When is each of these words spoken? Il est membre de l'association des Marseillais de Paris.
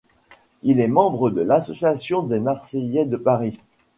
Il 0.63 0.79
est 0.79 0.87
membre 0.87 1.29
de 1.29 1.41
l'association 1.41 2.23
des 2.23 2.39
Marseillais 2.39 3.05
de 3.05 3.17
Paris. 3.17 3.59